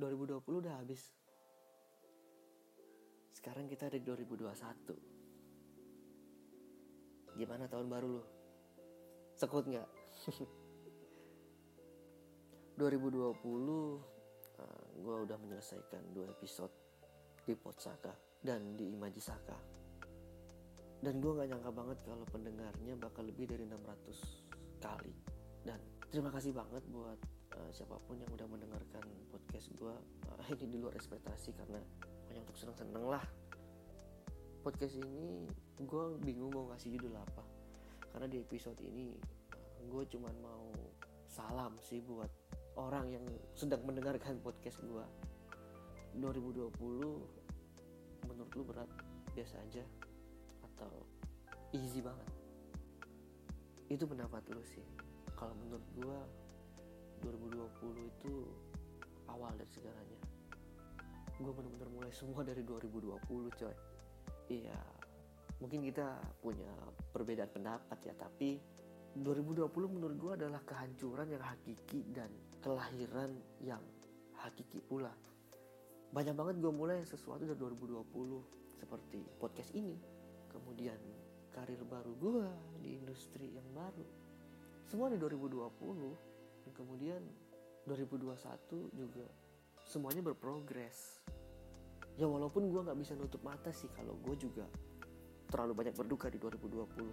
2020 0.00 0.64
udah 0.64 0.80
habis. 0.80 1.12
Sekarang 3.36 3.68
kita 3.68 3.92
ada 3.92 4.00
di 4.00 4.04
2021 4.08 5.20
gimana 7.40 7.64
tahun 7.70 7.86
baru 7.88 8.08
lu? 8.20 8.24
Sekut 9.38 9.64
nggak? 9.64 9.88
2020 12.76 13.32
uh, 13.32 13.32
gue 15.00 15.16
udah 15.24 15.36
menyelesaikan 15.40 16.12
dua 16.12 16.28
episode 16.32 16.72
di 17.44 17.56
Potsaka 17.56 18.12
dan 18.44 18.76
di 18.76 18.92
Imaji 18.92 19.20
Saka. 19.20 19.56
Dan 21.00 21.16
gue 21.16 21.32
nggak 21.32 21.48
nyangka 21.48 21.72
banget 21.72 21.98
kalau 22.04 22.28
pendengarnya 22.28 22.92
bakal 23.00 23.24
lebih 23.24 23.48
dari 23.48 23.64
600 23.64 24.84
kali. 24.84 25.16
Dan 25.64 25.80
terima 26.12 26.28
kasih 26.28 26.52
banget 26.52 26.84
buat 26.92 27.16
uh, 27.56 27.70
siapa 27.74 27.96
pun 28.06 28.18
yang 28.18 28.30
udah 28.30 28.46
mendengarkan 28.46 29.02
podcast 29.30 29.70
gue 29.74 29.94
uh, 30.30 30.46
ini 30.54 30.66
di 30.70 30.78
luar 30.78 30.94
ekspektasi 30.94 31.54
karena 31.56 31.80
hanya 32.30 32.40
untuk 32.46 32.56
seneng-seneng 32.58 33.04
lah. 33.06 33.24
Podcast 34.60 35.00
ini 35.00 35.48
gue 35.80 36.04
bingung 36.20 36.52
mau 36.52 36.68
ngasih 36.70 36.94
judul 36.98 37.16
apa. 37.16 37.42
Karena 38.10 38.26
di 38.26 38.38
episode 38.42 38.78
ini 38.82 39.16
uh, 39.54 39.82
gue 39.88 40.02
cuman 40.10 40.34
mau 40.42 40.70
salam 41.30 41.78
sih 41.82 42.02
buat 42.02 42.28
orang 42.78 43.10
yang 43.10 43.24
sedang 43.54 43.82
mendengarkan 43.86 44.38
podcast 44.42 44.82
gue 44.82 45.04
2020 46.18 46.74
menurut 48.26 48.50
lu 48.58 48.62
berat 48.66 48.90
biasa 49.32 49.62
aja 49.62 49.84
atau 50.66 51.06
easy 51.74 52.02
banget? 52.02 52.28
Itu 53.90 54.06
pendapat 54.06 54.42
lu 54.50 54.62
sih. 54.66 54.86
Kalau 55.34 55.54
menurut 55.56 55.86
gua 55.98 56.18
2020 57.22 58.12
itu 58.12 58.34
awal 59.28 59.52
dari 59.56 59.70
segalanya. 59.70 60.20
Gue 61.40 61.52
bener-bener 61.56 61.88
mulai 61.92 62.12
semua 62.12 62.44
dari 62.44 62.64
2020 62.64 63.20
coy. 63.60 63.76
Iya 64.50 65.00
mungkin 65.60 65.84
kita 65.84 66.16
punya 66.40 66.72
perbedaan 67.12 67.52
pendapat 67.52 67.98
ya 68.00 68.16
tapi 68.16 68.56
2020 69.12 69.68
menurut 69.92 70.16
gue 70.16 70.32
adalah 70.40 70.64
kehancuran 70.64 71.28
yang 71.36 71.44
hakiki 71.44 72.08
dan 72.16 72.32
kelahiran 72.64 73.36
yang 73.60 73.82
hakiki 74.40 74.80
pula. 74.80 75.12
Banyak 76.10 76.34
banget 76.34 76.56
gue 76.58 76.72
mulai 76.72 77.04
sesuatu 77.04 77.44
dari 77.44 77.58
2020 77.58 78.80
seperti 78.80 79.20
podcast 79.36 79.70
ini. 79.76 79.94
Kemudian 80.50 80.96
karir 81.52 81.82
baru 81.84 82.12
gue 82.16 82.46
di 82.80 82.96
industri 82.96 83.52
yang 83.52 83.66
baru. 83.76 84.06
Semua 84.88 85.12
di 85.12 85.20
2020 85.20 86.29
dan 86.70 86.86
kemudian 86.86 87.18
2021 87.90 88.30
juga 88.94 89.26
semuanya 89.82 90.22
berprogres. 90.22 91.18
Ya 92.14 92.30
walaupun 92.30 92.70
gue 92.70 92.78
nggak 92.86 92.94
bisa 92.94 93.18
nutup 93.18 93.42
mata 93.42 93.74
sih 93.74 93.90
kalau 93.90 94.14
gue 94.22 94.38
juga 94.38 94.70
terlalu 95.50 95.82
banyak 95.82 95.98
berduka 95.98 96.30
di 96.30 96.38
2020 96.38 97.10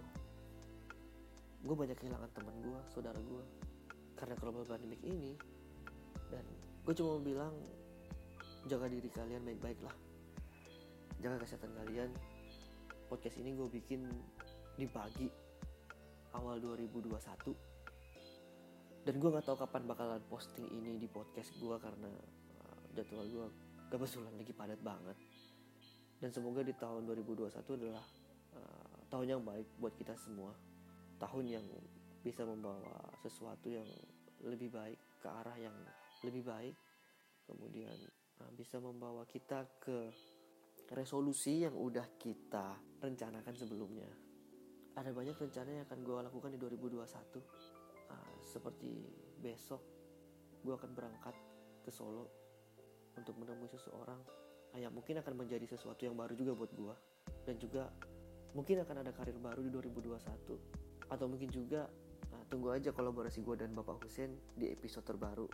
gue 1.58 1.74
banyak 1.74 1.98
kehilangan 1.98 2.30
teman 2.30 2.54
gue 2.62 2.78
saudara 2.86 3.18
gue 3.18 3.42
karena 4.14 4.38
global 4.38 4.62
pandemic 4.62 5.02
ini 5.02 5.34
dan 6.30 6.46
gue 6.86 6.94
cuma 6.94 7.18
mau 7.18 7.22
bilang 7.26 7.50
jaga 8.70 8.86
diri 8.86 9.10
kalian 9.10 9.42
baik-baik 9.42 9.82
lah. 9.82 9.96
Jaga 11.18 11.42
kesehatan 11.42 11.74
kalian. 11.82 12.14
Podcast 13.10 13.42
ini 13.42 13.58
gue 13.58 13.66
bikin 13.66 14.06
di 14.78 14.86
pagi 14.86 15.26
awal 16.38 16.62
2021 16.62 17.77
dan 19.08 19.16
gue 19.16 19.32
nggak 19.32 19.48
tahu 19.48 19.56
kapan 19.64 19.88
bakalan 19.88 20.20
posting 20.28 20.68
ini 20.68 21.00
di 21.00 21.08
podcast 21.08 21.56
gue 21.56 21.76
karena 21.80 22.12
uh, 22.60 22.80
jadwal 22.92 23.24
gue 23.24 23.46
kebetulan 23.88 24.36
lagi 24.36 24.52
padat 24.52 24.76
banget 24.84 25.16
dan 26.20 26.28
semoga 26.28 26.60
di 26.60 26.76
tahun 26.76 27.08
2021 27.08 27.56
adalah 27.56 28.04
uh, 28.52 28.96
tahun 29.08 29.26
yang 29.32 29.42
baik 29.48 29.64
buat 29.80 29.96
kita 29.96 30.12
semua 30.20 30.52
tahun 31.16 31.56
yang 31.56 31.64
bisa 32.20 32.44
membawa 32.44 33.00
sesuatu 33.24 33.72
yang 33.72 33.88
lebih 34.44 34.68
baik 34.68 35.00
ke 35.24 35.28
arah 35.32 35.56
yang 35.56 35.72
lebih 36.20 36.44
baik 36.44 36.76
kemudian 37.48 37.96
uh, 38.44 38.52
bisa 38.52 38.76
membawa 38.76 39.24
kita 39.24 39.64
ke 39.80 40.12
resolusi 40.92 41.64
yang 41.64 41.72
udah 41.72 42.16
kita 42.16 42.76
rencanakan 43.00 43.56
sebelumnya. 43.56 44.08
Ada 44.96 45.12
banyak 45.12 45.36
rencana 45.36 45.68
yang 45.68 45.84
akan 45.84 46.00
gue 46.00 46.16
lakukan 46.32 46.50
di 46.56 46.58
2021. 46.58 47.87
Uh, 48.08 48.34
seperti 48.40 49.04
besok 49.38 49.84
gue 50.64 50.74
akan 50.74 50.90
berangkat 50.96 51.36
ke 51.84 51.90
Solo 51.92 52.26
untuk 53.14 53.36
menemui 53.38 53.70
seseorang 53.70 54.18
uh, 54.74 54.80
yang 54.80 54.90
mungkin 54.90 55.20
akan 55.20 55.34
menjadi 55.36 55.68
sesuatu 55.68 56.04
yang 56.08 56.16
baru 56.16 56.34
juga 56.34 56.52
buat 56.56 56.72
gue. 56.72 56.94
Dan 57.44 57.56
juga 57.60 57.92
mungkin 58.56 58.80
akan 58.82 59.04
ada 59.04 59.12
karir 59.12 59.36
baru 59.36 59.60
di 59.60 59.70
2021. 59.70 61.08
Atau 61.08 61.26
mungkin 61.28 61.48
juga 61.52 61.88
uh, 62.32 62.44
tunggu 62.48 62.72
aja 62.72 62.92
kolaborasi 62.92 63.44
gue 63.44 63.56
dan 63.60 63.72
Bapak 63.76 64.04
Husen 64.04 64.36
di 64.56 64.72
episode 64.72 65.04
terbaru 65.04 65.48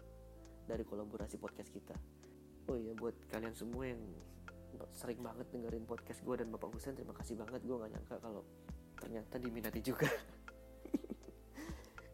dari 0.64 0.82
kolaborasi 0.86 1.36
podcast 1.36 1.70
kita. 1.74 1.94
Oh 2.70 2.80
iya 2.80 2.96
buat 2.96 3.12
kalian 3.28 3.52
semua 3.52 3.92
yang 3.92 4.00
sering 4.94 5.20
banget 5.22 5.46
dengerin 5.54 5.86
podcast 5.86 6.20
gue 6.22 6.34
dan 6.34 6.50
Bapak 6.50 6.74
Husen 6.74 6.98
terima 6.98 7.14
kasih 7.14 7.38
banget 7.38 7.62
gue 7.62 7.76
gak 7.78 7.90
nyangka 7.94 8.16
kalau 8.18 8.42
ternyata 8.98 9.34
diminati 9.38 9.80
juga 9.82 10.08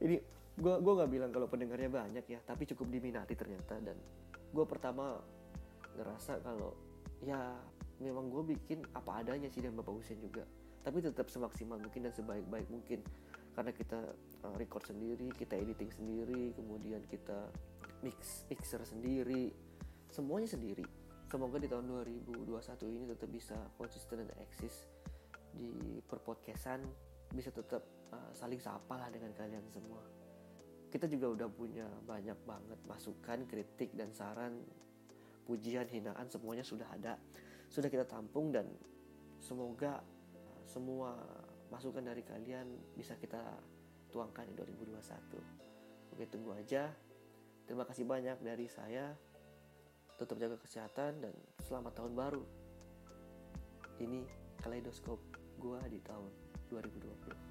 ini 0.00 0.16
gue 0.60 0.74
gue 0.82 0.92
nggak 0.92 1.10
bilang 1.10 1.30
kalau 1.32 1.48
pendengarnya 1.48 1.88
banyak 1.88 2.24
ya 2.28 2.40
tapi 2.44 2.68
cukup 2.68 2.88
diminati 2.88 3.34
ternyata. 3.36 3.78
Dan 3.80 3.96
gue 4.50 4.64
pertama 4.66 5.20
ngerasa 5.96 6.40
kalau 6.44 6.76
ya 7.20 7.56
memang 8.00 8.32
gue 8.32 8.56
bikin 8.56 8.80
apa 8.96 9.20
adanya 9.20 9.48
sih 9.52 9.60
dan 9.64 9.76
Bapak 9.76 9.92
Husen 9.92 10.20
juga. 10.20 10.44
Tapi 10.80 11.04
tetap 11.04 11.28
semaksimal 11.28 11.76
mungkin 11.76 12.08
dan 12.08 12.12
sebaik-baik 12.16 12.68
mungkin. 12.72 13.04
Karena 13.52 13.72
kita 13.76 14.00
uh, 14.46 14.54
record 14.56 14.88
sendiri 14.88 15.28
kita 15.36 15.58
editing 15.58 15.92
sendiri 15.92 16.56
kemudian 16.56 17.04
kita 17.10 17.52
mix 18.00 18.48
mixer 18.48 18.80
sendiri 18.84 19.52
semuanya 20.10 20.50
sendiri. 20.50 20.84
Semoga 21.30 21.62
di 21.62 21.70
tahun 21.70 21.86
2021 21.86 22.50
ini 22.90 23.04
tetap 23.06 23.30
bisa 23.30 23.54
konsisten 23.78 24.26
dan 24.26 24.34
eksis 24.42 24.90
di 25.54 26.02
perpodcastan 26.02 26.82
bisa 27.30 27.50
tetap 27.54 27.82
uh, 28.10 28.30
saling 28.34 28.58
sapa 28.58 28.98
lah 28.98 29.08
dengan 29.08 29.30
kalian 29.34 29.64
semua. 29.70 30.02
Kita 30.90 31.06
juga 31.06 31.30
udah 31.30 31.48
punya 31.48 31.86
banyak 32.02 32.38
banget 32.42 32.78
masukan 32.86 33.46
kritik 33.46 33.94
dan 33.94 34.10
saran 34.10 34.58
pujian 35.46 35.86
hinaan 35.86 36.26
semuanya 36.26 36.66
sudah 36.66 36.86
ada. 36.90 37.14
Sudah 37.70 37.86
kita 37.86 38.02
tampung 38.06 38.50
dan 38.50 38.66
semoga 39.38 40.02
uh, 40.02 40.60
semua 40.66 41.14
masukan 41.70 42.02
dari 42.02 42.26
kalian 42.26 42.66
bisa 42.98 43.14
kita 43.14 43.38
tuangkan 44.10 44.42
di 44.50 44.58
2021 44.58 45.70
oke 46.20 46.24
tunggu 46.28 46.52
aja. 46.52 46.90
Terima 47.64 47.86
kasih 47.86 48.04
banyak 48.04 48.42
dari 48.42 48.66
saya. 48.68 49.14
Tetap 50.18 50.36
jaga 50.36 50.60
kesehatan 50.60 51.24
dan 51.24 51.34
selamat 51.64 51.96
tahun 51.96 52.12
baru. 52.12 52.44
Ini 54.04 54.20
kaleidoskop 54.60 55.16
gua 55.56 55.80
di 55.88 55.96
tahun 56.04 56.49
2020. 56.70 57.49